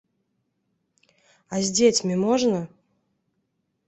[1.55, 2.59] А з дзецьмі можна?